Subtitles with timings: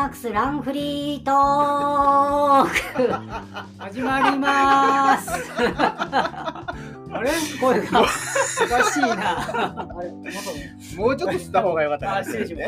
[0.00, 2.64] ナークスランフリートー
[2.96, 3.12] ク。
[3.76, 5.30] 始まります。
[5.60, 6.74] あ
[7.22, 7.30] れ？
[7.60, 8.10] 声がおか
[8.90, 9.86] しいな。
[10.96, 12.62] もうちょっと吸った方がよかった失礼しま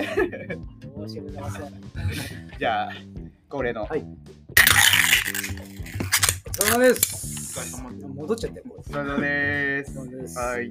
[1.09, 1.19] し
[2.59, 2.91] じゃあ、
[3.49, 3.87] 恒例の。
[3.87, 4.01] はい。
[4.03, 4.05] お
[6.53, 7.57] 疲れ様です。
[8.15, 9.99] 戻っちゃってるお疲れ様です。
[9.99, 10.39] お疲れ様です。
[10.39, 10.71] はい。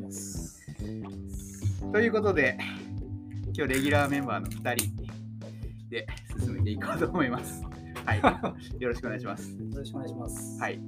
[1.92, 2.56] ということで、
[3.58, 5.01] 今日レギュラーメンバーの2人
[5.92, 6.08] で
[6.40, 7.62] 進めていこうと思います。
[8.06, 8.82] はい。
[8.82, 9.52] よろしくお願いします。
[9.52, 10.80] よろしくお願いしますはい。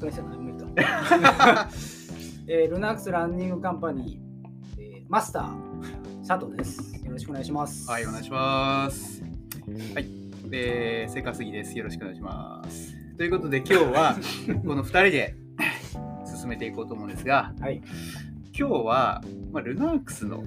[0.00, 1.68] 向井さん何も言った
[2.48, 6.96] えールナックスランニングカンパニー、えーマスター佐藤です。
[7.04, 7.90] よろしくお願いします。
[7.90, 9.22] はい、お願いします。
[9.94, 10.08] はい。
[10.48, 11.76] で、せかすぎです。
[11.76, 12.94] よろしくお願いします。
[13.18, 14.16] ということで、今日は
[14.66, 15.36] この2人で
[16.24, 17.82] 進めていこうと思うんですが、はい。
[18.58, 19.22] 今日は、
[19.52, 20.42] まあ、ルナークスの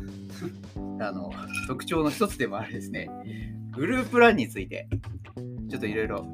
[1.00, 1.32] あの
[1.68, 3.10] 特徴の一つでもあるですね、
[3.72, 4.88] グループランについて、
[5.70, 6.26] ちょっといろいろ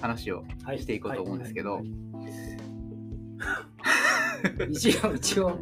[0.00, 1.84] 話をはいしていこうと思うんですけど、はい
[4.70, 5.58] 一応、一応、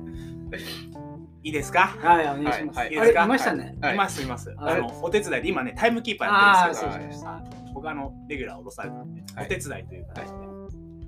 [1.42, 1.96] いいですか？
[2.00, 2.78] はい、お願いします。
[2.78, 3.76] はいあれ、いましたね。
[3.80, 3.94] はい。
[3.94, 4.54] いますいます。
[4.56, 7.30] あのお手伝いで今ねタイムキーパーやってるんですけど。
[7.74, 9.46] 僕あのレギュラーを下ろされたんで、はい。
[9.46, 10.53] お手伝いという形で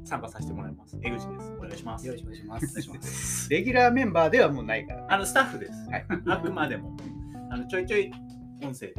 [0.06, 0.96] 参加させてもらいます。
[1.02, 1.52] 江口です。
[1.58, 2.06] お願いします。
[2.06, 2.64] よろしくお願いします。
[2.66, 3.50] お願いします。
[3.50, 5.72] レギュラーメンバーではもうないから、あのスタッフです。
[5.90, 6.96] はいあくまでも
[7.50, 8.12] あのちょいちょい
[8.62, 8.94] 音声で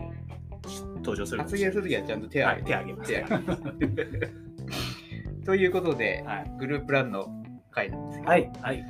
[0.98, 1.56] 登場する発。
[1.56, 3.64] 言するときはちゃんと手をはい挙げて、手挙げます。
[3.64, 4.34] 手挙げます
[5.46, 7.28] ということで、はいグループランの
[7.72, 8.84] 回なんですけど、はい、はい。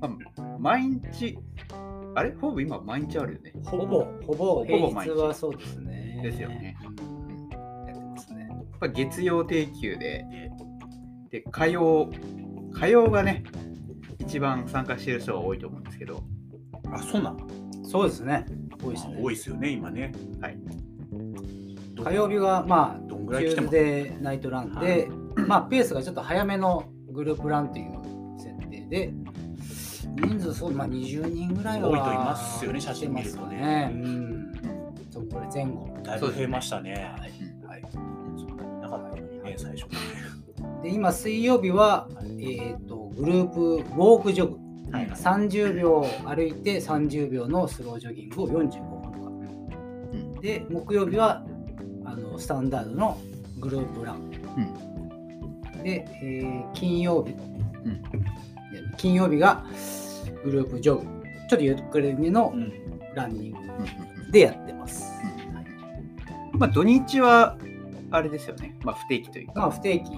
[0.00, 1.36] まあ毎日、
[2.14, 2.32] あれ？
[2.40, 3.52] ほぼ今毎日あるよね。
[3.64, 6.20] ほぼ、ほぼ、ほぼ平毎日日はそうですね。
[6.22, 7.48] ですよねうん。
[7.88, 8.46] やってますね。
[8.48, 10.24] やっぱ月曜定休で、
[11.30, 12.10] で、火曜、
[12.72, 13.44] 火曜がね、
[14.18, 16.22] 一番参加している人が多いと思うんですけど、
[16.90, 17.46] あそうなの？
[17.84, 18.46] そうですね。
[18.82, 19.18] 多いですね。
[19.20, 20.12] 多いですよね今ね。
[20.40, 20.58] はい。
[22.02, 25.08] 火曜日は、まあ、どんぐらい来てもチューズデーナイトランで、
[25.48, 27.98] まあ、ペースがちょっと早めのグループランという
[28.38, 29.12] 設定で、
[30.16, 34.52] 人数そう、まあ、20人ぐらいは多いといますよね写真見るとねうん。
[35.10, 35.88] そうこれ前後。
[36.04, 36.92] だいぶ増えましたね。
[37.18, 37.30] はい
[37.66, 37.82] はい。
[37.92, 39.98] そんなになかったのにね最初ね。
[40.82, 44.58] で今、水曜日は、えー、とグループウォークジョグ。
[44.92, 45.08] はい。
[45.08, 49.12] 30秒歩いて30秒のスロージョギングを45分
[50.12, 50.40] 間。
[50.40, 51.44] で、木曜日は
[52.04, 53.18] あのスタンダードの
[53.58, 54.30] グループラン。
[55.82, 58.02] で、えー金曜日、うん。
[58.02, 58.10] で
[58.96, 59.64] 金曜日が
[60.44, 61.02] グループジョグ。
[61.50, 62.72] ちょっとゆっくりめのうん。
[63.14, 65.10] ランニングうんでやってます。
[66.52, 67.56] まあ土日は
[68.10, 70.10] あれですよね、まあ不定期というか、まあ不定期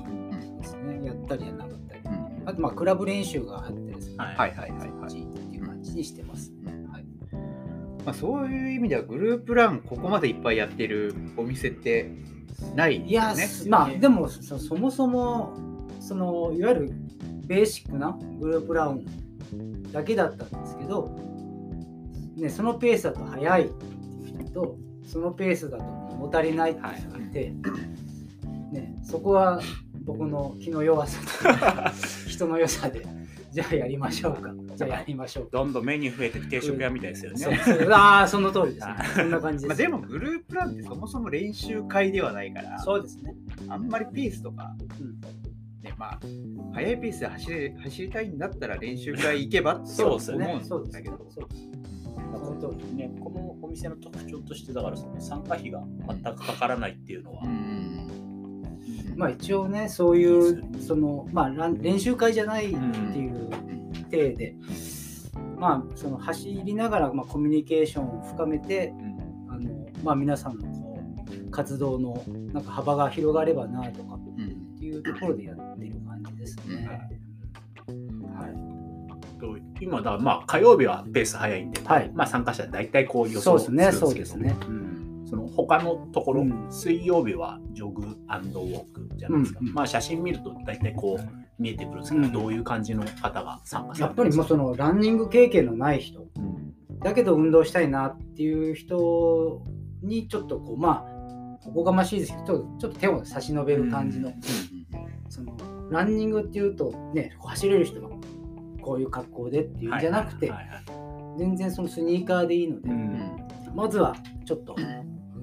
[1.34, 2.00] ったりやらなかったり。
[2.04, 4.16] うんあとまあクラブ練習が入ってですね。
[4.18, 5.10] はいはいはいはいはい。
[5.10, 6.52] そっていう感じにしてます。
[6.90, 7.04] はい
[8.04, 12.10] まあ、そういう意味ではグループランここまでいっぱいやってるお店って
[12.74, 13.70] ないいや、ですね。
[13.70, 15.54] まあでもそそもそも
[16.00, 16.92] そのいわゆる
[17.46, 21.14] ベーシックなグループラウンだけだったんですけど、
[22.36, 24.76] ね、そのペースだと速いっていう人と
[25.06, 27.52] そのペースだと物足りないっていう人がいて、
[28.72, 29.60] ね、そこは
[30.04, 31.20] 僕の気の弱さ
[31.84, 31.90] と
[32.28, 33.06] 人の良さで
[33.52, 35.58] じゃあやりましょうかじゃあやりましょうか。
[35.58, 37.38] どんどんメニュー増えて定食屋みたいですよね。
[37.38, 38.94] そうそうああその通りですね。
[39.16, 39.88] そんな感じまあ、です。
[39.90, 43.34] でもグループランってそもそも練習会ではないから、そうですね。
[43.68, 45.20] あんまりペースとか、うん
[45.82, 46.20] ねまあ、
[46.74, 51.70] 速いペースで走れ走りたいんだったら練習会行けばってそうですよね思そううんですだけど、そうです。
[52.32, 58.29] その通りね、このお店の特徴としてだからその参加費が全くかからないっていうのは、うん
[59.20, 62.76] まあ一応ねそういうそのまあ練習会じゃないって
[63.18, 63.50] いう
[64.10, 64.54] 体で、
[65.58, 68.94] まあその走りながらまあコミュニケーションを深めて
[69.50, 70.98] あのまあ皆さんのこ
[71.46, 76.88] う活動のなんか幅が広がればなとかうんっていうところでやってる感じですね。
[79.38, 82.10] と今だまあ火曜日はペース早いんで、はい。
[82.14, 84.56] まあ参加者大体こう予そうですね、想するんですけどそうですね。
[84.64, 84.89] その
[85.66, 86.66] 他のところ、うん。
[86.70, 89.74] 水曜日はジョグウォークじゃないですか、うんうん。
[89.74, 92.32] まあ写真見ると大体こう見えてくるんですけど、うん。
[92.32, 94.56] どういう感じの方が参加さやっぱりれてるんですか？
[94.56, 96.20] もうそのランニング経験のない人。
[96.20, 96.74] うん。
[97.00, 99.62] だけど運動したいなっていう人
[100.02, 101.20] にちょっとこうまあ
[101.66, 104.32] おこがましいですけどちょっとちょっと手を差し伸べる感じの、
[105.28, 105.56] その
[105.90, 108.10] ランニングっていうとね走れる人は
[108.80, 110.50] こういう格好でっていうんじゃなくて、
[111.38, 113.36] 全然そのスニーカーでいいので、うん。
[113.74, 114.16] まずは
[114.46, 114.74] ちょっと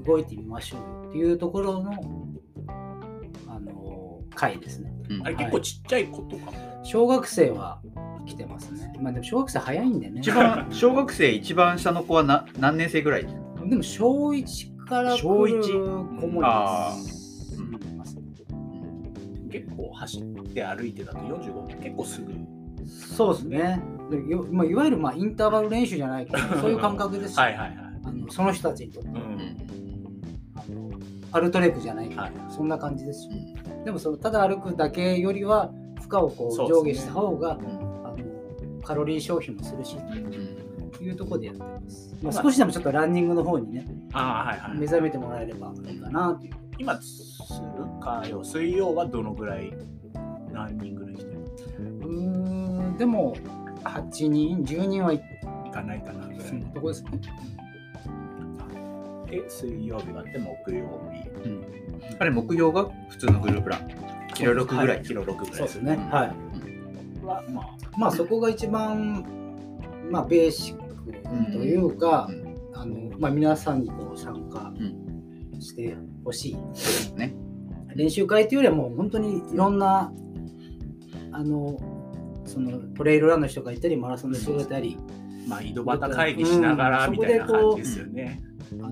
[0.08, 1.92] 動いてみましょうよっていうところの
[3.48, 4.94] あの回ですね。
[5.10, 5.22] うん。
[5.26, 6.52] あれ結構ちっちゃい子とか。
[6.52, 7.82] も、小学生は
[8.26, 8.94] 来てますね。
[9.02, 10.22] まあでも小学生早いんでね。
[10.22, 13.28] 一番小学生一番下の子はな何年生ぐらい？
[13.68, 15.84] でも小1から来小一る
[16.20, 17.56] 子もいあます。
[17.60, 17.98] うん。
[17.98, 18.18] ます
[19.52, 22.34] 結構走って歩いてだと45結構すぐ。
[22.88, 23.82] そうですね。
[24.10, 27.78] でよまあ、いわゆるまあインターバル練習じゃないけど、そういう感覚ですし、 はいはいはい。
[28.04, 29.10] あのその人たちにとって。
[29.10, 29.87] ううん
[31.32, 32.34] アルトレックじゃないけど、はい。
[32.50, 33.84] そんな感じですし、うん。
[33.84, 35.72] でもそのただ歩くだけよりは
[36.02, 37.66] 負荷をこう上下した方が、うん。
[38.06, 38.18] あの
[38.84, 40.92] カロリー消費もするしうん。
[40.92, 42.16] というところでやってます。
[42.22, 44.78] まあ、まあ少しでもちょっとランニングの方にね、ああはいはい。
[44.80, 46.54] 目覚めてもらえればいいかなという。
[46.80, 49.74] 今する火曜水曜はどのぐらい
[50.52, 51.40] 何人ぐらい来てる
[51.80, 53.36] うーん、でも
[53.84, 55.22] 8人、10人はい
[55.66, 56.42] 行かないかなぐらい。
[56.42, 57.12] そんなとこですね。
[59.30, 61.78] で水曜日があって木曜日うん
[62.20, 63.88] あれ、木曜が普通のグループラン。
[64.34, 65.04] キロ6ぐらい。
[65.04, 65.96] キロ6ぐらいそうですね。
[66.12, 67.26] はい。
[67.26, 69.26] はまあまあそこが一番、
[70.10, 71.12] まあ、ベーシック
[71.52, 74.72] というか、うんあのまあ、皆さんにこう参加
[75.58, 76.56] うしてほしい、
[77.16, 77.36] ね。
[77.96, 80.12] 練習会というよりはもう本当にいろんな
[81.32, 81.78] あの
[82.46, 84.98] そのトレイルランの人がいたりマラソンの人がいたり、
[85.48, 88.42] まあ井戸端会議しながらうんみたいな感じですよね。
[88.74, 88.92] あの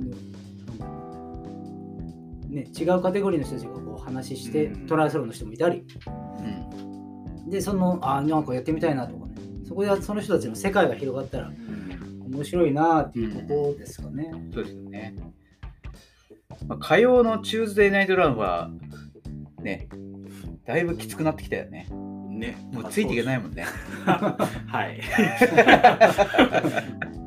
[2.49, 5.83] ね、違うカテゴリーの人たちがこう話して、うんトライアスロンの人もいたり
[6.37, 9.35] うんでそのあなんかやってみたいなとかね
[9.67, 11.51] そこでその人たちの世界が広がったら
[12.29, 14.31] 面白いなっていうところですかね。
[14.53, 15.15] そうですよね。
[16.67, 18.69] まあ、火曜のチューズデーナイトランは、
[19.61, 19.89] ね、
[20.65, 21.87] だいぶきつくなってきたよね。
[22.29, 22.57] ね。
[22.71, 23.65] もうついていけないもんね。
[24.05, 25.01] はい。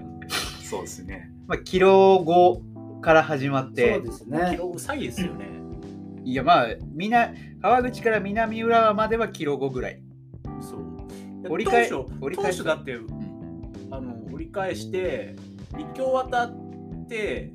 [0.68, 1.30] そうですね。
[1.46, 4.56] まあ、キロ5から始まっそうて、です記ね。
[4.58, 5.46] 録詐欺ですよね。
[6.24, 7.30] いやまあ、みな
[7.62, 10.02] 川口から南浦和まではキロ5ぐらい。
[10.60, 10.80] そう。
[11.48, 12.98] 折り返当初折り返しだって、
[13.90, 15.36] あの折り返して
[15.76, 17.50] 立教渡って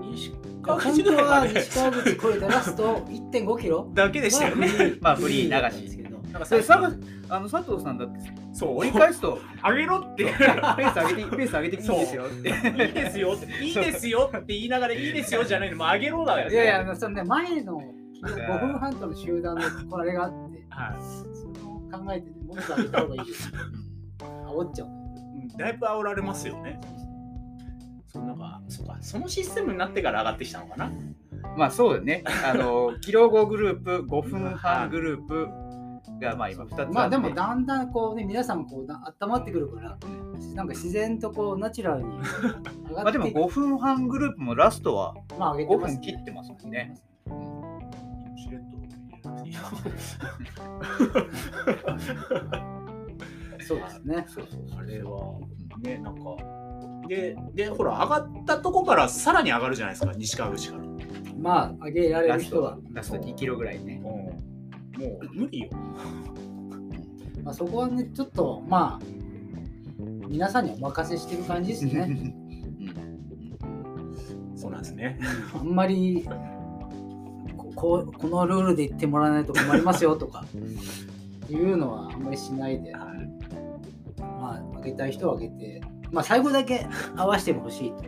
[0.00, 4.68] 西川本口ぐらいま当はで西川口越えたラスト1.5キロだけでしたよね。
[5.00, 5.99] まあフリー流し
[6.32, 6.96] なんかそれさ佐
[7.28, 8.18] あの佐藤さんだって
[8.52, 10.24] そう折り返すとあげろって。
[10.24, 12.48] ペース上げてペース上げていいですよって。
[12.48, 17.80] いいですよって、いいですよって言いながらいいですよじゃないの、もうあげろだよ、いやいや、あのそのね、前の
[18.22, 21.24] 5分半との集団のこれがあって、はそ
[21.58, 23.54] れを考えてね、もうちょっと上げた方がいいですよ。
[24.20, 24.88] 煽っちゃう。
[24.88, 26.80] いうんだいぶ煽られますよね。
[28.12, 30.90] そなんか、そうか、そのシステムになってから上がってきたのかな。
[31.56, 32.24] まあそうだね。
[32.44, 35.48] あの、 キロ5グループ、5分半グループ
[36.26, 36.92] がまあ今2つあって。
[36.92, 39.98] まあでもだんだんこうね、皆さんこうな温まってくるから、
[40.54, 42.08] なんか自然とこうナチュラルに
[42.88, 46.94] 上まあでもがって5 分半グループもラストはまあ上げて5ます分切ってますもんね。
[48.36, 48.58] しれ
[53.70, 54.24] そうですね。
[54.26, 55.38] そうそうあれは、
[55.82, 56.36] ね、なんか、
[57.08, 60.84] で、で、ほら、上がったとこからさらに上がるじゃないですか、西川口から。
[61.38, 64.02] まあ上げられる人は、ラスト2キロぐらいね。
[65.00, 65.68] もう無理よ。
[67.42, 69.04] まあ、そこはね、ちょっとまあ、
[70.28, 72.34] 皆さんにお任せしてる感じですね。
[74.54, 75.18] そうなんですね。
[75.54, 76.28] あんまり
[77.80, 80.44] ここのルールで言ってもらわないと困りますよとか
[81.48, 82.92] いうのはあんまりしないで、
[84.18, 85.80] まあ、上げたい人は上げて、
[86.10, 87.99] まあ、最後だけ合わせてほしいと。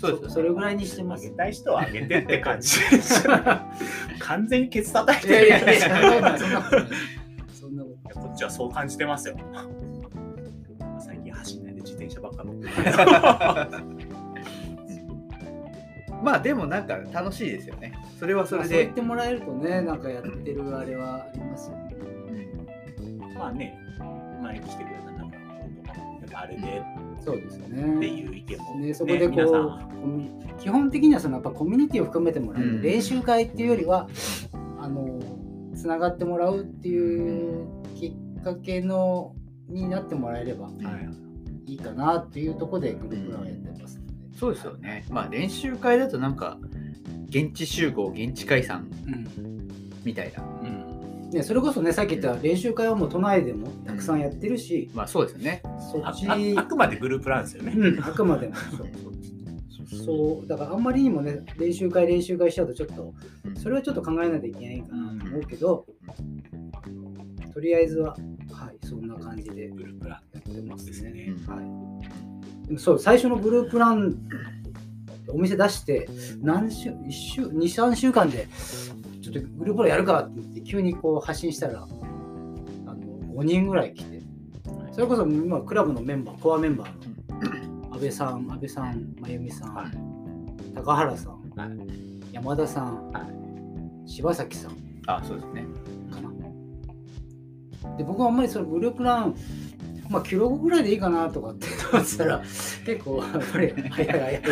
[0.00, 1.24] そうですそれぐらいにしてます。
[1.24, 2.78] 上げたい人は上げてって感じ
[4.18, 6.88] 完全にケツ叩いていやいやいや、るそんなことない
[7.52, 9.36] そんなことこっちはそう感じてますよ。
[10.98, 12.72] 最近走んないで自転車ばっか乗ってる。
[16.22, 17.92] まあでもなんか楽しいですよね。
[18.18, 18.94] それはそれで言っ。
[18.94, 21.96] てもらえるとね、なんかやってるあれはありますよね。
[23.34, 23.78] まあね、
[24.42, 25.32] 前に来てくれた中の子
[25.82, 26.82] とかも、やっぱあれで
[27.20, 28.06] そうですってね。
[28.06, 29.88] いう意見も、ね、そこでこう、皆さ
[30.58, 34.08] 基本的にはそのやっぱコミュニティを含めてもらえる、うん練習会っていうよりは
[34.78, 35.20] あの
[35.74, 39.34] つながってもらうっていうきっかけの
[39.68, 40.70] になってもらえればは
[41.66, 45.04] いいいかなっていうところでグループランをやってますので、そうですよね。
[45.10, 46.58] まあ練習会だとなんか
[47.28, 48.88] 現地集合、現地解散
[50.04, 50.42] みたいな。
[50.42, 50.89] うん
[51.32, 55.62] ね、それこそねさっき言った練習会はもう都内でもたくさんやってるし、まあそうですよね。
[55.64, 57.72] あそっちああくまでグループランですよね。
[57.76, 65.86] うん、あくまでも そうそうだからあんまりにもね練習会練習会しちゃうとちょっとうんそれはちょっと考えないといけないかなと思うけど、
[67.52, 68.16] とりあえずは
[68.50, 70.90] はいそんな感じでグループランやってますね。
[70.90, 71.34] ですね。
[71.46, 71.56] は
[72.64, 74.16] い、でもそう最初のグループラン
[75.28, 76.08] お店出して
[76.40, 78.48] 何週1週23週間で
[79.22, 82.96] ちょっとグループやるかって言って急にこう発信したらあの
[83.34, 84.22] 5人ぐらい来て
[84.92, 89.90] それこそ今クラブのメンバーコアメンバーの 安倍さん安倍さん真由美さん、はい
[90.72, 93.26] 高原さん、はい山田さん、は
[94.06, 95.66] 柴崎さんあ、そうですね。
[96.12, 97.96] かな。
[97.96, 99.34] で僕はあんまりそのグループラン
[100.10, 102.38] まあキロぐらいでいいかなとかって思ってたら
[102.84, 104.42] 結構やっぱり早い早い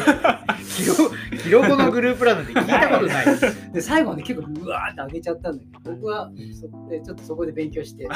[0.65, 0.95] キロ、
[1.43, 3.27] キロ後のグループランなんて聞いたことない
[3.73, 8.09] で最後はね結構うわーって上げちゃったんだけど僕はそでちょっとそこで勉強して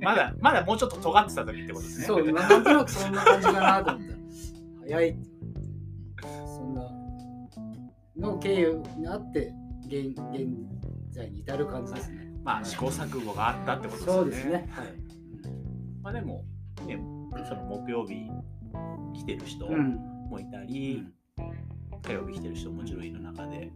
[0.00, 2.06] まだまだもうちょっと尖ってた時ってことですね。
[2.06, 4.18] そうなんとなくそんな感じかなと思ったら
[4.82, 5.18] 早い
[6.22, 6.90] そんな
[8.16, 9.52] の経由にあって
[9.86, 10.46] 現現
[11.10, 12.30] 在に至る感じですね。
[12.44, 14.20] まあ試行錯誤があったってことですよね。
[14.22, 14.68] そうですね。
[14.70, 14.86] はい。
[16.02, 16.44] まあでも、
[16.96, 17.04] ね、
[17.48, 18.30] その木曜日
[19.14, 19.94] 来てる人うん。
[20.28, 21.04] もいたり、
[22.02, 23.72] 火曜日来てる人ももちろんいる中で、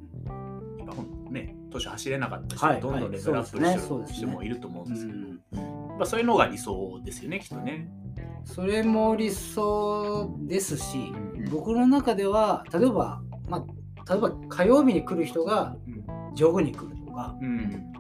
[0.79, 5.41] やっぱね、年走れなかった人はどんどんレベルアップはいしてる人もいると思うんですけど、うん
[5.95, 7.89] やっぱそういうのが理想ですよね、きっとね。
[8.45, 15.77] それも理想ですし、ん僕の中では例えば、まあ、例えば火曜日に来る人が
[16.35, 17.93] ジョグに来るとかうん。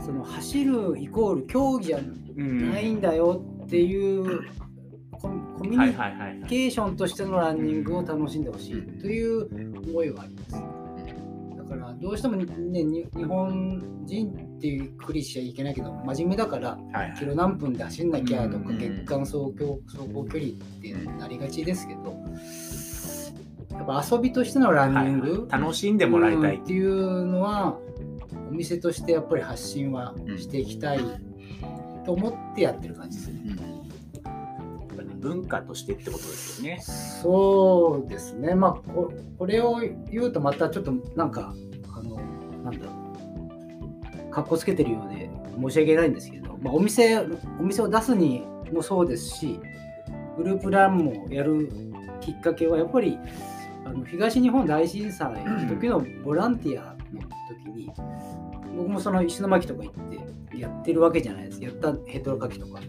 [0.00, 4.42] その走るイコール競技じゃうんないんだよっていう
[5.12, 5.28] コ
[5.64, 6.46] ミュニ。
[6.48, 9.48] ケーションとしてのランニングを楽しんでほしいという
[9.92, 10.52] 思いはあります。
[11.56, 16.76] だからどうしてもねに日本人っていうくりしちゃいけないけど真面目だから
[17.16, 22.16] キロ何分で走んなきゃとかうん月間走行走行距離ってなりがちですけど
[23.70, 27.78] やっぱ遊びとしてのランニング、はいはい楽しんでもらいたいうんっていうのは
[28.50, 31.00] お店としてやっぱり発信はしていきたい
[32.04, 33.49] と思ってやってる感じですね。
[35.20, 36.80] 文化としてってことですよね。
[36.80, 41.54] そうですね、まあこ、これを言うとまたちょっとなんか、
[41.94, 42.16] あの、
[42.64, 42.92] なんだろ
[44.28, 49.60] う、かっこつけてるようで申し訳ないんですけど、まあ、お店お店を出すにもそうですし、
[50.36, 51.70] グループランもやる
[52.20, 53.18] きっかけは、やっぱり
[53.84, 57.92] あの東日本大震災の時のボランティアの時に、
[58.76, 60.18] 僕もその石巻とか行って
[60.60, 61.62] やってるわけじゃないです。
[61.62, 62.80] やったヘトロ書きとか。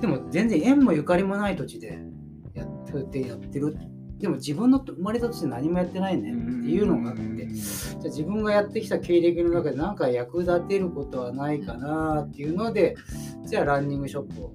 [0.00, 1.98] でも全然縁もゆかりもない土地で
[2.54, 3.76] やってやってる。
[4.18, 6.40] でも自分の生まれた土地で何もやってないねって
[6.70, 12.96] いうのがあって、じゃあ自分がやってきた経歴の中で何か役立てることはないかなっていうので、
[13.44, 14.52] じゃあランニングショップを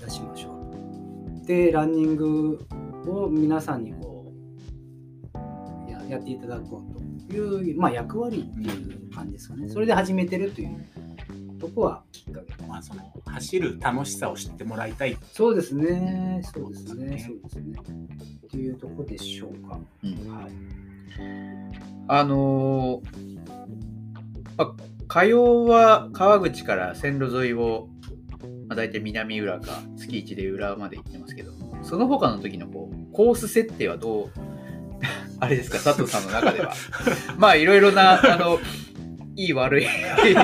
[0.00, 0.54] 出しましょ
[1.42, 1.46] う。
[1.46, 2.58] で、ランニング
[3.06, 6.82] を皆さんにこうやっていただこ
[7.26, 9.68] うという、まあ、役割っていう感じですかね。
[9.68, 10.86] それで始めてるという
[11.58, 12.66] とこはきっかけ。
[12.66, 15.16] まあその走る楽しさを知ってもらいたい。
[15.32, 17.78] そうですね、そうですね、ねそうですね。
[18.46, 19.78] っていうとこでしょうか。
[20.02, 20.52] うんはい。
[22.08, 23.38] あのー
[24.58, 24.74] まあ、
[25.06, 27.88] 火曜は川口から線路沿いを、
[28.66, 34.30] まあ、大体南浦か月1で浦和まで行ってますけど、その他の時のこうコース設定はどう、
[35.38, 36.74] あれですか、佐藤さんの中では。
[37.38, 38.58] まあ、いろいろな、あの、
[39.38, 39.86] いい悪い、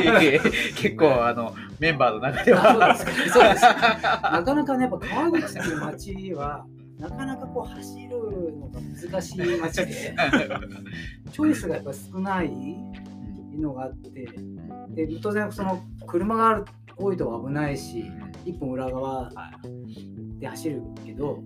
[0.80, 2.90] 結構、あの、メンバーの中では。
[2.90, 3.26] あそうです。
[3.26, 3.62] かそうです。
[3.62, 6.64] なかなかね、やっぱ川口っていう街は、
[7.00, 9.86] なかなかこう走るのが難しい街で、
[11.32, 12.52] チョイスがやっぱ少ない
[13.58, 14.28] のがあって、
[14.90, 16.64] で当然その車がある
[16.96, 18.04] 多いと危ないし、
[18.44, 19.28] 一本裏側
[20.38, 21.42] で走るけど、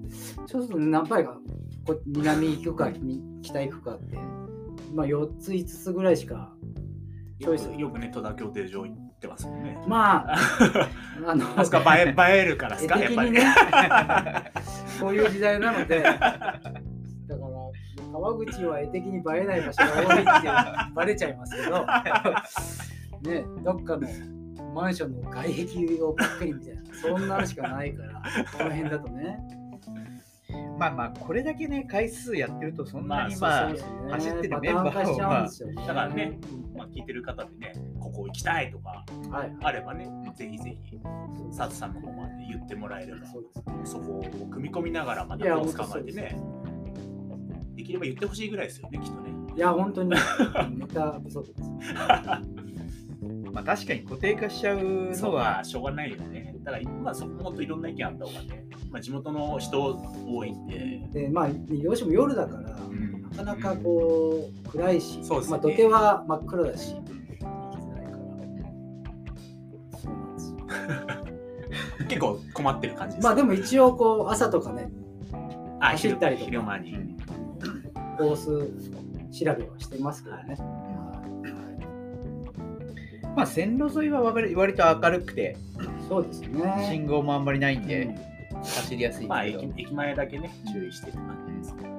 [0.47, 1.39] そうすると何杯か
[1.87, 4.19] こう南行くかみ北行くかって、
[4.95, 6.53] まあ4つ5つぐらいしか、
[7.41, 9.79] チョイスよくね、戸田協定場行ってますもんね。
[9.87, 10.37] まあ、
[11.25, 13.31] あの、あそこは映え映えるからです絵か、やっぱり。
[13.31, 13.55] 的にね、
[15.01, 16.39] こういう時代なので、だから
[18.13, 21.87] 川口は絵的に映えない場所が多いってバレちゃいますけど、
[23.31, 24.09] ね、どっかの
[24.75, 28.23] マンションの外壁をばっかりみたいな、そんなのしかないから、
[28.57, 29.39] この辺だとね。
[30.79, 33.75] まあまあ、これだけね、回数やってると、そんなにままあ、
[34.13, 35.75] 走ってるメンバーはパターン化しちゃうんですよね。
[35.75, 36.39] だからね、
[36.77, 41.01] まあ、聞いてる方でね、ここ行きたいとかはい、あればね、ぜひぜひ、
[41.51, 43.27] サツさんの方まで言ってもらえれば、
[43.85, 46.41] そこを組み込みながらまたいやコース考えてね、
[47.75, 49.31] できれば言ってほしいぐらいですよね、きっとね。
[49.57, 50.11] いや、本当に。
[50.79, 51.71] ネタ不足です。
[53.53, 54.79] まあ確かに固定化しちゃう
[55.15, 56.55] そうのはは、しょうがないよね。
[56.63, 63.23] だから、まあ、そこもっといろんな意見あった方がね、まあ、地元の人多いんで、で、まあ、どうしても夜だから、ん。
[63.23, 65.59] なかなかこう暗いし、そうですね。
[65.59, 66.97] まあ、土手は真っ暗だし、
[72.09, 73.25] 結構困ってる感じです。
[73.25, 74.91] まあでも一応こう朝とかね、
[75.81, 76.47] あ走ったりとか。
[76.47, 77.17] 昼間に。
[78.19, 78.49] コース
[79.39, 80.57] 調べはしてますけどね。
[83.37, 85.57] まあ線路沿いは割割と明るくて、
[86.09, 86.87] そうですね。
[86.91, 88.19] 信号もあんまりないんうでん、
[88.63, 91.91] 走りやすいんまあ駅駅前だけね、注意してって感じですね。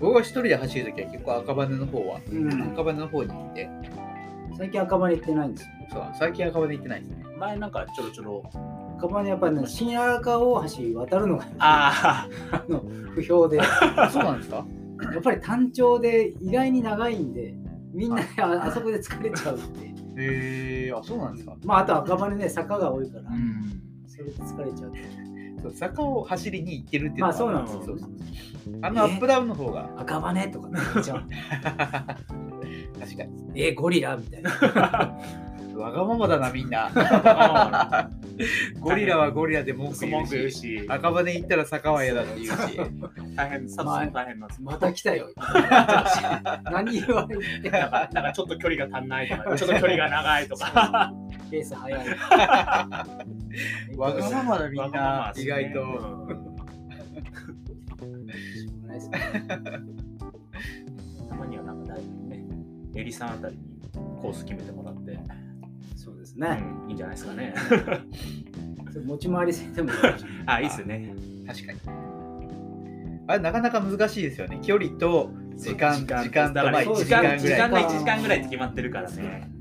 [0.00, 3.70] 僕は一人で走るときは結構赤羽の方は、うん、赤羽の方に行って、
[4.58, 5.68] 最近赤羽行ってないんですよ。
[5.92, 7.24] そう最近赤羽行ってないですね。
[7.38, 8.42] 前なんかちょろちょろ。
[8.98, 12.28] 赤羽やっぱりね、新荒川大橋渡るのがあ
[13.14, 13.64] 不評で、や
[14.10, 14.64] そうなんですか？
[15.18, 17.54] っぱり単調で意外に長いんで、
[17.92, 19.86] みんなああそこで疲れちゃうって。
[19.86, 19.92] へ
[20.86, 21.56] えー、あ、そうなんですか？
[21.64, 23.80] まああと赤羽ね、坂が多いからあ。、ん。
[24.06, 24.92] それで疲れちゃう。
[25.64, 27.60] そう坂を走りに行ってるっていうのまあはそうな
[28.86, 31.24] あのアップダウンの方が、赤羽とかね言っちゃう
[33.00, 33.52] 確かに。
[33.54, 34.50] えゴリラみたいな。
[35.76, 36.90] わがままだな、みんな。
[38.80, 42.80] ゴリラはゴリラで文句言文うし、句言うし、赤羽行ったら坂は嫌だって言うし。
[43.34, 44.62] 大変、殺も大変なんです。
[44.62, 45.30] また来たよ。
[46.70, 51.14] 何言われてなんかなんかちょっと距離が足んないとか、ちょっと距離が長いとか。
[51.54, 52.08] ペース早い。
[53.96, 55.82] わがままだ、みんな、意外と。
[55.82, 56.44] うん
[61.28, 62.44] たまにはなんか大丈夫ね。
[62.94, 63.62] エリさんあたりに
[64.20, 65.18] コース決めてもらって、
[65.96, 66.62] そうですね。
[66.84, 67.54] うんいいんじゃないですかね。
[69.04, 69.90] 持ち回りせんでも
[70.46, 71.12] あ、いいっすね。
[71.46, 71.78] 確かに。
[73.26, 74.60] あれ、なかなか難しいですよね。
[74.62, 77.38] 距離と時間、時間と、まあ、1だから時時間ぐらい。
[77.38, 79.53] 間時間が1時間ぐらいって決まってるからね。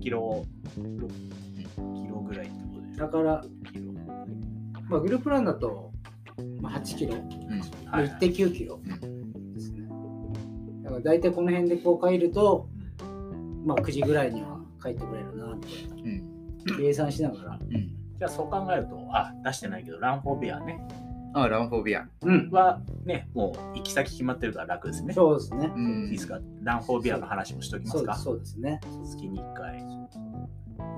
[0.00, 2.98] ね6キロ、6キロぐらいってことでしょ。
[2.98, 3.92] だから、6キロ
[4.88, 5.92] まあ、グループランだと、
[6.60, 7.20] まあ、8キロ、うん
[7.86, 9.88] はい1.9キロうんですね。
[10.82, 12.68] だから大体この辺でこう帰ると、
[13.64, 15.66] まあ、9時ぐらいには帰ってくれるなって
[16.02, 17.58] うん計算しながら。
[17.60, 20.78] うんじゃあそう考えると、あ、出してないけど、ランフォービアね。
[21.32, 22.06] あ、ランフォービア。
[22.22, 25.14] うん、はね、もう行き先決まってるから楽ですね。
[25.14, 25.70] そうですね。
[25.74, 26.40] うんいいですか？
[26.62, 28.14] ランフォービアの話もしておきますか？
[28.16, 28.80] そうですそうですね。
[29.04, 29.78] 月に1回。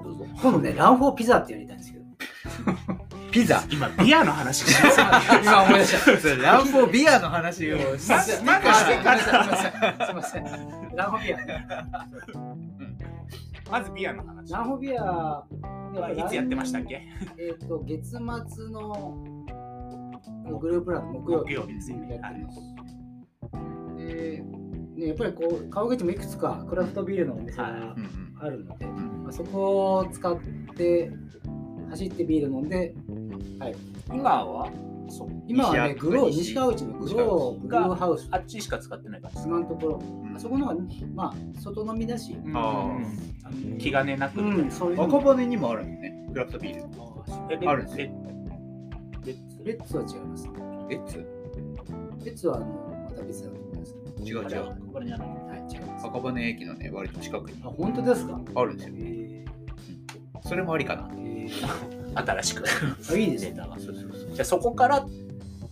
[0.05, 0.27] どうぞ。
[0.41, 2.05] 今度ね、ランフォーピザってやりたいんですけど。
[3.33, 3.62] ピザ？
[3.71, 5.01] 今、ビアの話してます。
[5.43, 6.19] 今思い出した。
[6.19, 8.47] そ れランフォービアの話をすいません。
[8.47, 9.23] まずあすいません。
[9.23, 10.07] すいません。
[10.07, 10.97] すいません。
[10.97, 11.66] ランフォービアね。
[13.71, 14.53] まずビアの話。
[14.53, 15.47] ランフォービアは
[16.11, 17.03] いつやってましたっけ？
[17.38, 18.18] えっ、と、月末
[18.71, 19.25] の
[20.61, 21.90] グループラン木曜木曜日です。
[21.90, 22.61] よねやってます。
[23.96, 24.42] で、
[24.96, 27.72] ね、やっぱりこう、川口もいくつかクラフトビールのお店がはい。
[27.72, 29.22] うんうんあるので、ん。
[29.22, 30.37] まあ、そこを使っ
[30.74, 31.12] て、
[31.90, 32.92] 走ってビール飲んで、
[33.61, 33.74] はい、
[34.12, 34.68] 今は？
[35.09, 35.28] そう。
[35.46, 40.35] 今はね、西グロー、西西川口のグロー、ブルーハウス、あっちしか使ってない感じです今のところ、うん。
[40.37, 40.83] あそこの方が、
[41.14, 42.88] まあ、外飲みだし、うんあ
[43.44, 44.40] あの気兼ねなく。
[44.40, 45.05] うん、そういうの。
[45.05, 46.26] 赤羽にもあるんですね。
[46.33, 47.68] クラフトビール。
[47.68, 48.12] あるんですレ
[49.64, 50.48] レレッツは違います。
[50.90, 51.16] えつ
[52.25, 53.94] レッツはあのまた別なところです。
[54.25, 54.92] 違う違う。
[54.92, 55.29] これじゃない。
[55.29, 55.35] は
[55.70, 56.07] い、違います。
[56.07, 58.40] 赤羽駅のね、割と近くにあ、本当ですか？
[58.55, 58.94] あるんですよ。
[58.98, 59.44] え
[60.44, 61.09] それもありかな。
[62.14, 62.62] 新しく。
[62.64, 63.51] ー、あいいですね。
[63.53, 63.79] データが。
[63.79, 65.07] そうそうそうじゃあそこから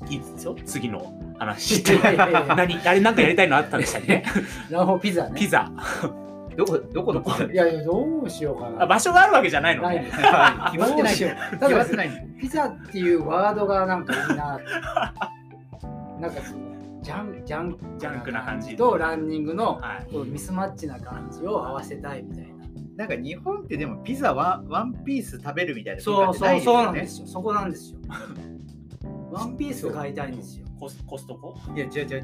[0.09, 0.57] いいですよ。
[0.65, 1.81] 次の話。
[1.81, 4.23] いやいやいや 何あれなんかやりたいのあったんでしたっけ？
[4.71, 5.39] ランホーピザね。
[5.39, 5.71] ピザ。
[6.57, 8.83] どこ、どこのいやいや、どうしようかな。
[8.83, 9.89] あ場所があるわけじゃないの？
[9.89, 10.11] ねないで。
[10.11, 10.17] す。
[10.17, 12.27] 決まってないどうしようた決まだってない。
[12.41, 14.61] ピザっていうワードがなんかいいな。
[16.21, 16.61] なんかその、
[17.03, 20.13] ジャン、ジャン、ジャンクな感じとランニングのはい。
[20.13, 22.51] こうミスマッチな感じを合わせたいみたいな。
[22.97, 27.27] なんか日本ってでもピザワンワンピース食べるみたいなそうそう、文そうなんですよ。
[27.27, 27.99] そこなんですよ。
[29.33, 30.67] ワンピース買いたいんですよ。
[30.81, 31.55] コスコストコ？
[31.77, 32.23] いや、違う違う違う。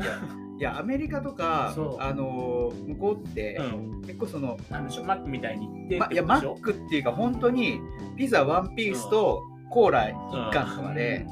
[0.59, 4.01] いや、アメリカとかあのー、向こうって、ん。
[4.01, 7.79] 結構その、なんでしょう、マックみたいに行ってま、いや、マックっていうか、本当に
[8.16, 11.27] ピザワンピースとコーラ1缶とかで、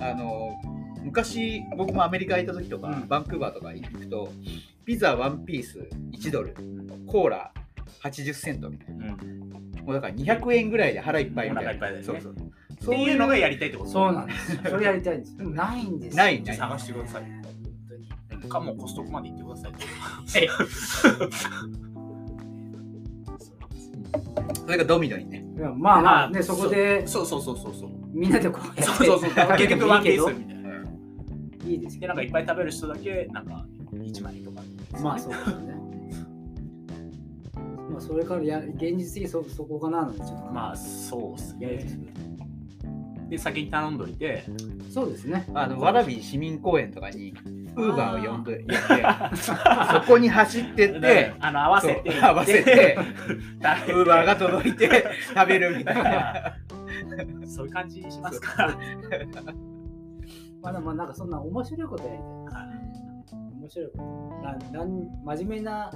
[0.00, 4.28] あのー、昔、僕もアメリカ行った時とか、うんバンクーバーとか行くと、
[4.84, 6.56] ピザワンピース1ドル、
[7.06, 7.52] コーラ
[8.02, 9.06] 80セントみたいな。
[9.06, 9.50] うん。
[9.84, 11.88] もうだから200円ぐらいで腹いっぱいみたいな。
[12.02, 12.34] そうそう。
[12.82, 13.90] っていうのがやりたいってこと？
[13.90, 14.60] そうなんですよ。
[14.68, 15.36] それやりたいんです。
[15.36, 16.22] でもないんですよ。
[16.22, 17.32] ないない探してください本
[18.30, 20.48] 当にかもコストコまで行ってください。
[24.54, 25.44] それがドミノにね。
[25.76, 27.90] まあまあね、そこでそうそうそうそうそう。
[28.12, 29.30] みんなでこうやってそうそうそう。
[29.30, 30.68] 結て局ワンピースみたいな。
[31.66, 34.62] いいですけで、どなんかいっぱい食べる人だけ、なんか1枚とか。
[35.02, 35.74] まあそうですよね。
[37.90, 42.08] まあそれからや現実的にそそこかななんでちょっとまあ、そうですね。
[43.28, 44.44] で、先に頼んどいて、
[44.90, 45.46] そうですね。
[45.54, 47.34] あの、わらび市民公園とかに、
[47.76, 48.76] ウーバーを呼んで、呼んで、
[49.42, 49.52] そ
[50.06, 52.98] こに走ってって、あの合わせて合わせて、
[53.86, 56.56] 食ウーバーが届いて食べるみたいな。
[57.46, 58.78] そういう感じにしますか。
[60.62, 63.38] まあでもなんかそんな面白いことやりたい。
[63.60, 64.44] 面白いこと。
[64.44, 65.90] ランラン真面目な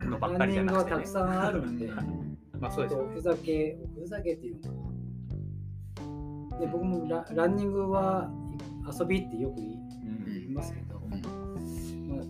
[0.00, 0.94] のばっかりじゃなくてね。
[0.94, 1.88] はたくさんあるんで、
[2.58, 4.91] まあそうですよおふざけ、おふざけっていうのかな。
[6.62, 8.30] で僕もラランニングは
[8.98, 9.66] 遊びってよく言
[10.44, 11.00] いますけど、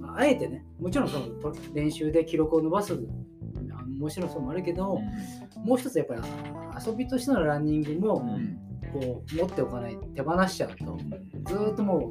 [0.01, 4.99] まああえてねもちろんそのと練習で記録を伸ばすあ面白さもあるけど、
[5.65, 8.59] もう一つやっぱりあ遊びとしてのランニングもうん。
[8.93, 10.99] こう持っておかない手放しちゃうと
[11.47, 12.11] ずーっとも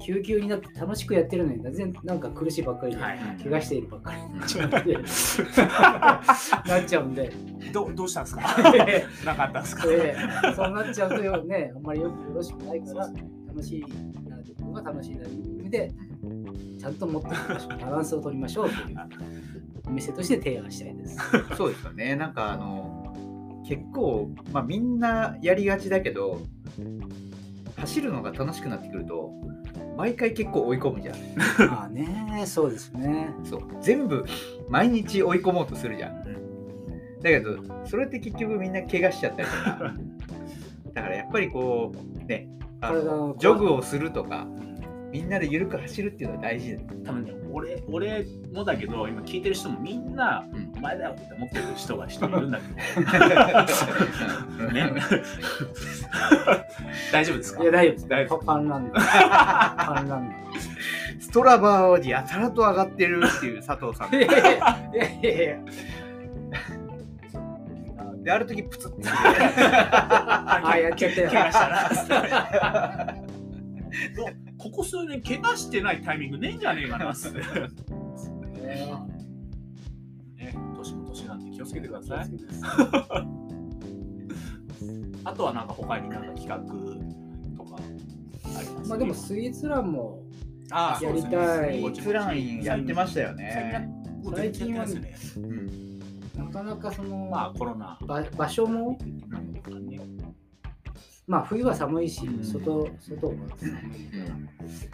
[0.00, 4.94] 救急になって楽しくやってるのに全然なんか苦しいばっかりで、はいはい怪我しているばっかりにうんなっちゃうんで
[6.66, 7.32] なっちゃうんで。
[7.72, 8.42] どどうしたんですか？
[9.24, 9.86] なかったんですか？
[9.86, 10.16] で
[10.54, 13.06] そうなっちゃうとよね、あんまりよよろしくないから、
[13.48, 13.84] 楽しい
[14.28, 15.28] な自分が楽しいな意
[15.62, 15.92] 味で、
[16.78, 17.78] ちゃんと持っていきましょう。
[17.80, 18.96] バランスを取りましょうという
[19.86, 21.16] お店として提案したいです。
[21.56, 22.14] そうですよね。
[22.16, 26.42] なんかあの結構、まあ、みんなやりがちだけど
[27.84, 29.30] 走るのが楽しくなってくると
[29.96, 31.16] 毎回結構追い込むじゃん。
[31.70, 33.28] まあね、そうですね。
[33.44, 34.24] そう全部
[34.68, 36.24] 毎日追い込もうとするじゃん。
[37.22, 39.94] だけどそれって結局みんな怪我しちゃったりとか
[40.92, 42.48] だからやっぱりこうね
[42.80, 44.46] あのジョグをするとか
[45.14, 50.72] みんなで緩く走るっていうのは大事多分ね俺俺もだけど今聞いてる人もみんなうん。
[50.76, 52.66] お前だよって思ってる人が一人いるんだけ
[53.00, 54.92] どね。
[57.12, 57.62] 大丈夫ですか？
[57.62, 58.08] いや、大丈夫です。
[58.08, 58.92] 大丈パパンランド。
[59.00, 60.34] パンラン
[61.20, 64.10] ストラバーにやたらと上がってるっていう佐藤さん。
[64.10, 64.18] ド。
[64.18, 65.32] いやいやいや。
[65.32, 65.56] いや
[68.24, 71.30] である時プツッてあ、やっちゃったよ。
[71.32, 71.68] 怪我した。
[71.68, 73.14] な
[74.16, 74.28] ど
[74.64, 77.42] ここ数年怪我してないタイミングねえんじゃねえかなっすね
[80.74, 82.30] 年も年なんで気をつけてください。
[85.22, 88.88] あとはなんか他になんか企画とかあります？
[88.88, 90.22] まあでもスイーツランも
[90.70, 91.28] あやりた
[91.68, 91.72] い。
[91.82, 93.86] スイーツランやってましたよね。
[94.34, 95.98] 最近はねうん。
[96.36, 97.98] なかなかその、まあコロナ。
[98.06, 98.98] ば場所も、
[101.26, 102.44] まあ冬は寒いし、うん。
[102.44, 103.74] 外外は寒い。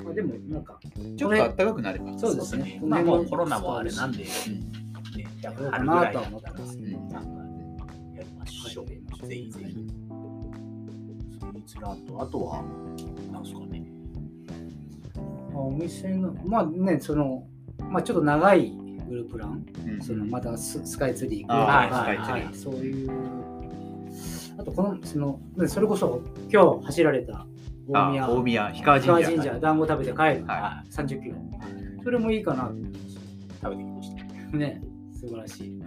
[0.05, 0.79] まあでもなんか
[1.17, 2.19] ちょっと暖かくなれば。
[2.19, 2.81] そうですね。
[2.85, 4.27] まあもうコロナもあれなんで、ね、
[5.43, 7.09] やろうかないとは思ってますけど、うん。
[7.09, 7.29] なんか
[8.17, 8.85] やりましょう。
[8.85, 8.95] はい。
[9.29, 9.75] ぜひぜひ。
[11.53, 12.63] スイーツランド、あとは、
[13.33, 13.85] なんですかね。
[15.53, 17.49] まあお店のまあねその
[17.91, 18.71] まあちょっと長い
[19.09, 20.01] グループラン、うん。
[20.01, 22.17] そのまたススカイツリーあーはい。
[22.17, 22.45] スカイツリー。
[22.45, 22.55] はい。
[22.55, 23.60] そういう
[24.61, 26.21] あとこのそのねそれこそ
[26.53, 27.47] 今日走られた
[27.89, 29.31] 大あ宮大宮氷川神社。
[29.31, 31.37] 神社団子食べて帰る、は30キロ。
[32.05, 32.71] それもいいかな
[33.63, 34.57] 食べてきました。
[34.57, 34.83] ね。
[35.15, 35.83] 素晴らしい。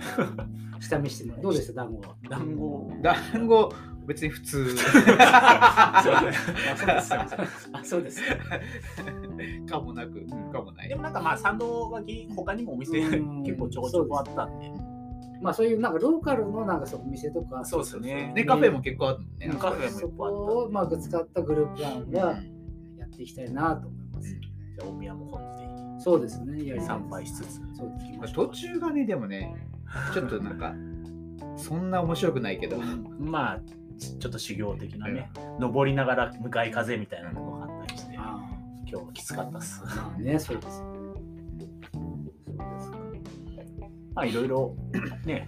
[0.80, 1.42] 下見してもらう。
[1.44, 1.74] どうでした？
[1.74, 2.16] 団子は。
[2.30, 2.92] 団子。
[3.04, 3.74] 団子
[4.08, 4.76] 別に普通。
[5.20, 7.14] あそうです。
[7.74, 8.22] あそうです。
[9.70, 10.90] かもなくかもない。
[10.90, 10.96] で。
[10.96, 13.44] もなんかまあ、参道脇、他にもお店うん。
[13.44, 14.72] 結構ちょこちょこあったんで。
[15.44, 17.64] まあそういうなんかローカルのなんかそのお店とか。
[17.66, 18.32] そうですよね。
[18.34, 19.48] ねカフェも結構あるね。
[19.48, 19.60] うん。
[19.60, 22.42] カフェもそこをうまく使ったグループランは
[22.98, 25.64] やっていきたいなと思います、じゃあ、大宮も今度ぜ
[26.00, 26.66] そうですね。
[26.66, 27.62] やり参拝しつつ。
[28.34, 29.54] 途う中がねでもね
[30.14, 30.74] ちょっとなんか
[31.58, 32.78] そんな面白くないけど。
[33.20, 33.60] まあ、
[34.00, 35.30] ちょっと修行的なね、
[35.60, 38.40] 登りながら向かい風みたいなのがあったりして、あ
[38.86, 39.82] 今日はきつかったっす。
[40.20, 40.93] ねそうです
[44.16, 44.76] まあいろいろ
[45.26, 45.48] ね、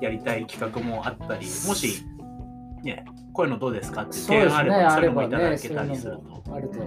[0.00, 2.04] やりたい企画もあったり、もし、
[2.82, 6.22] ね、こういうのどうですかって提案あれば、それもいただけたりすると。
[6.22, 6.78] もあると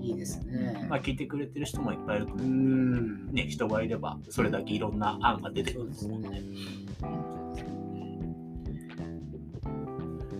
[0.00, 2.48] いいですね、まあ聞いてくれてる人もいっぱいいるとう思う。
[2.48, 6.18] んね、人がいれば、それだけいろんな案が出てくるですね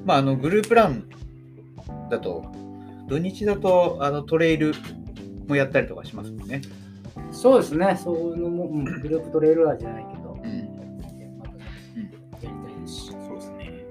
[0.04, 1.04] まああのグループラン
[2.10, 2.50] だと
[3.06, 4.74] 土日だとあのトレイル
[5.46, 6.62] もやったりとかしますもんね。
[7.40, 7.98] そうですね。
[8.02, 10.50] そういうのも、うん、グループトレールラーじゃないけど、うん。
[10.50, 10.60] や
[12.42, 12.92] りたいです。
[12.94, 13.84] しそうですね。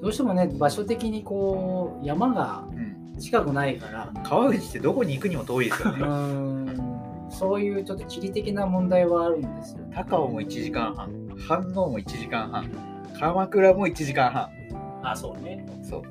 [0.00, 4.10] どうしてもね場所的にこう山がうん近くないから。
[4.24, 6.04] 川口ってどこに行くにも遠いですようね。
[6.04, 7.30] ーん。
[7.30, 12.70] そういうちょっと地理的な問題はあるんですよ、高尾も1時間半、飯能も1時間半、
[13.18, 14.48] 鎌倉も1時間半。
[15.02, 15.64] あ、そうね。
[15.82, 16.02] そう。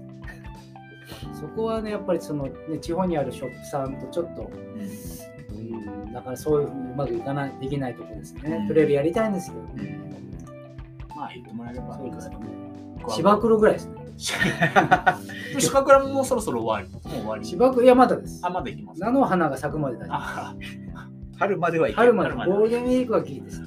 [1.34, 5.60] そこはねやっぱりその、ね、地方にあるショップさんとちょっと、うん。
[6.06, 8.67] うん、だからそういうふうにうまくいかないできないところですね、うん。
[8.67, 10.00] トレイルやりたいんですけどね、
[11.15, 11.98] まあ言ってもらえれば。
[11.98, 12.36] そうですね。
[13.08, 13.95] い芝黒ぐらいですね。
[15.60, 17.10] 芝倉もそろそろ終わり。
[17.10, 17.45] もう終わり。
[17.45, 18.41] 芝黒いやまだです。
[18.45, 19.02] あ、まだ行きます。
[19.02, 20.56] 菜の花が咲くまでだあ、
[21.38, 22.13] 春までは行ける。
[22.17, 22.52] 春まで。
[22.52, 23.62] ゴールデンウィークはギリです。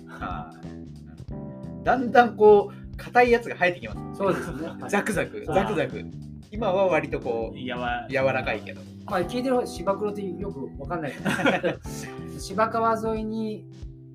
[1.85, 4.19] だんだんこう硬いやつが生えてきます。
[4.19, 4.69] そうですね。
[4.89, 6.05] ザクザク、ザクザク。
[6.53, 8.83] 今は割とこうやわ柔らかいけど。
[9.07, 11.77] まあ聞いてる方芝黒ってよくわかんないから
[12.39, 13.65] 芝川沿いに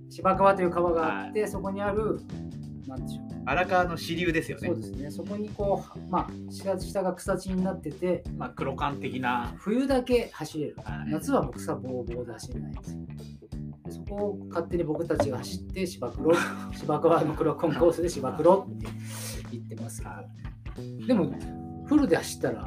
[0.09, 2.19] 芝川という川があって、そこにある
[2.87, 4.77] なんでしょう荒川の支流ですよねそう。
[4.77, 5.11] ですね。
[5.11, 10.75] そこにこう、まあ、下下が草地になってて、まあ、黒缶的な、冬だけ走れる。
[10.83, 12.97] はい夏はもう草ぼうぼうで走れないんです
[13.89, 16.35] そこを勝手に僕たちが走って芝黒、
[16.73, 18.87] 芝川の黒コンコースで芝黒って
[19.51, 20.07] 言ってますけ
[20.99, 21.07] ど。
[21.07, 21.31] でも、
[21.87, 22.65] フルで走ったら、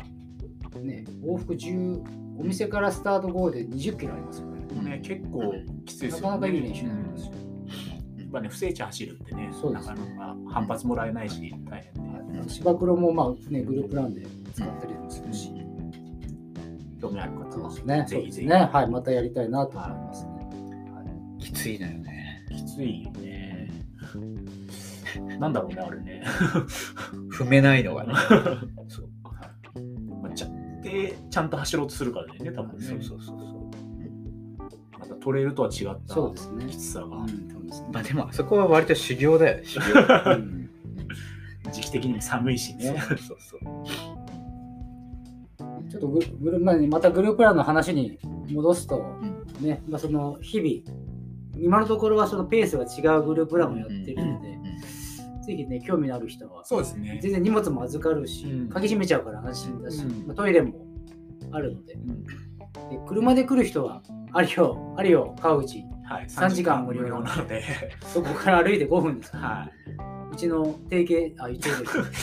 [0.82, 4.74] ね、往復10、お店からスタートゴールで20キロありますよね。
[4.74, 5.54] もうね、結構
[5.84, 6.22] きついですよね。
[6.22, 7.32] なかなかいい練習になりますよ。
[8.18, 15.52] やっぱね、不正地走るってね、そうですなかなか反発もらえないし、大変芝黒もまあね、グループランで使ったりもするし。
[17.00, 18.04] 興味ある方はね。
[18.06, 18.46] ぜひぜひ。
[18.46, 18.68] そうですね。
[18.72, 20.30] はい、またやりたいなと思いますね。
[21.38, 22.46] きついのよね。
[22.50, 23.29] きついよね。
[25.40, 26.22] なんだろうね、あれね。
[27.32, 28.12] 踏めないのがね。
[28.88, 29.08] そう
[30.22, 30.48] まあちゃ
[30.82, 32.84] で、ちゃんと走ろうとするからね、多分ね。
[32.84, 33.70] そうそうそうそ
[34.94, 34.98] う。
[34.98, 36.66] またトレイルとは違ったそうですね。
[36.66, 40.34] きつさが、うんそうですねまあでもあそこは割と修行だよ、修行。
[40.36, 40.60] うん
[41.72, 42.84] 時期的にも寒いしね。
[42.84, 43.60] そうそうそう。
[45.88, 48.18] ちょっとググルままたグループランの話に
[48.50, 49.16] 戻すと、
[49.60, 50.98] ね、まあ、その日々、
[51.56, 54.59] 今のところはそのペースが違うグループランをやってるので、
[55.50, 57.18] ぜひね、興味のある人は、そうですね。
[57.20, 58.68] 全然荷物も預かるし、うん。
[58.68, 60.26] 鍵閉めちゃうから安心だし、うん。
[60.28, 60.74] まあトイレも
[61.50, 61.94] あるので。
[61.94, 62.24] うん。
[62.24, 62.34] で、
[63.08, 67.64] 車で来る人は、あるよ、あるよ、川口、はい、3時間無料なので、
[68.12, 69.32] そこから歩いて5分です。
[69.32, 69.70] か ら、は
[70.32, 71.72] うちの提携、あ、一応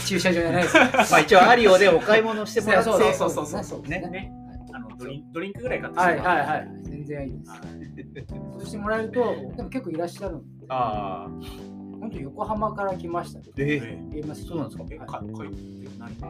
[0.06, 0.78] 駐車場じゃないです。
[1.12, 3.64] まあ一応アリオでお買い物してもらって、そうそうそうそう。
[3.64, 3.90] そうい。
[3.90, 4.10] ね、ね。
[4.10, 4.32] ね。
[4.74, 6.00] あのドリンドリンクぐらい買って。
[6.00, 6.48] はいはいい。
[6.48, 6.68] はい。
[6.84, 8.28] 全然いいです。
[8.60, 13.40] そうしてもらえると、でも結構いらっしゃるので、ああ、本当横浜から来ました。
[13.40, 14.84] ええ言いますそうなんですか？
[14.92, 15.08] え、はい。
[15.08, 16.28] か、かい、え何か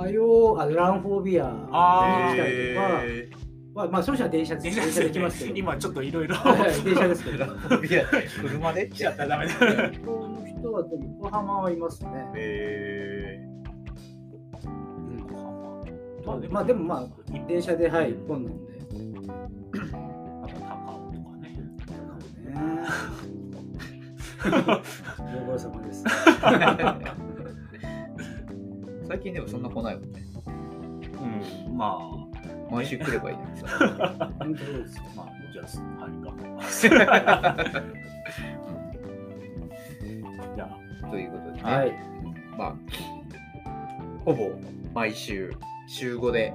[0.00, 3.30] 火曜、あランフォービア来たりとか、え
[3.74, 4.56] まあ、まあ、その人は電車い。
[4.58, 6.10] で電電車で来ますけど、今ちょっとい。
[6.10, 6.28] ろい。
[6.28, 6.34] ろ。
[6.84, 7.92] 電車ですけど、ー、い。
[7.94, 8.04] や
[8.40, 9.52] 車でしちゃったらダメだ。
[9.54, 10.84] 東京の人は
[11.20, 11.76] 横浜はい。
[11.76, 12.10] ますね。
[12.34, 13.40] え
[16.26, 17.06] まあ、まあ、でもまあ、
[17.46, 18.72] 電車で、はい、一本なんで。
[20.42, 21.48] あと高尾とかね。
[24.38, 26.04] ご苦労様です。
[26.06, 27.14] ー、
[29.08, 30.24] 最近でもそんな来ないもんね。
[31.66, 31.98] うん、ま
[32.70, 33.66] 毎週来ればいいのにさ。
[34.38, 35.66] 本当そうですよあ、まあ、じゃあ、
[36.02, 36.88] はい、頑張ります。
[36.88, 40.64] じゃ
[41.02, 41.92] あ、ということでね、はい。
[42.56, 42.76] まあ、
[44.24, 44.50] ほぼ
[44.94, 45.52] 毎週、
[45.88, 46.54] 週5で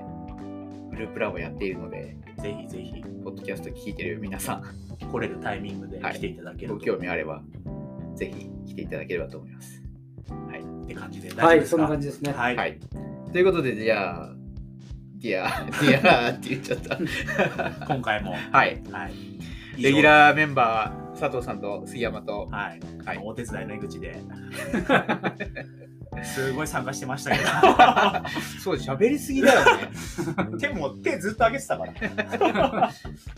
[0.92, 4.64] グループランをやっているので、ぜひぜひポッドキャスト聞いてる皆さん、
[5.10, 7.42] 来れるタイミングで来ていただけるごと、興味あれば、
[8.16, 9.82] ぜひ来ていただければと思います。
[10.50, 10.62] はい。
[10.84, 11.72] って感じで大はい、丈夫ですか？
[11.72, 12.34] そんな感じですね。
[12.34, 12.56] はい。
[12.58, 12.80] はい。
[13.32, 14.36] ということで、じゃあ、
[15.20, 16.98] ディア、 ディアって言っちゃった。
[17.88, 18.82] 今回も、はい。
[18.92, 19.14] はい。
[19.82, 22.80] レギュラーメンバー、佐藤さんと杉山と、はい。
[23.06, 24.18] はいお手伝いの江口で。
[26.24, 27.38] すごい参加してましたけ
[28.60, 29.90] そう、喋りすぎだよね。
[30.52, 30.58] ど。
[30.60, 31.94] 手も、手ずっと上げてたから。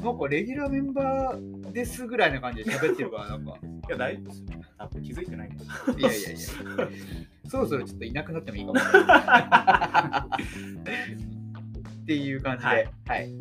[0.04, 3.58] なんかレギュラーメンバーですぐらいな感じで喋ってるから、なんか。
[3.62, 4.46] いや、大丈夫ですよ。
[4.78, 5.56] 多分気づいてないか
[5.98, 6.38] いやいやいや。
[7.48, 8.80] そろそろちょっといなくなってもいいかも。
[12.04, 12.74] っていう感じで、は
[13.08, 13.36] はいい。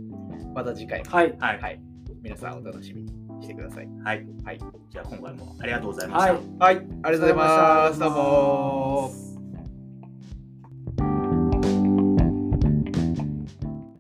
[0.54, 1.36] また次回も、はい。
[1.38, 1.46] ら。
[1.48, 1.60] はい。
[1.60, 1.80] はい。
[2.22, 3.88] 皆さんお楽しみにしてください。
[4.04, 4.26] はい。
[4.44, 4.58] はい。
[4.90, 6.32] じゃあ、今回もありがとうございました。
[6.32, 6.76] はいはい。
[6.76, 8.00] ありがとうございます。
[8.00, 9.33] どうもー。